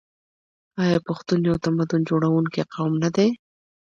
[0.83, 3.29] آیا پښتون یو تمدن جوړونکی قوم نه دی؟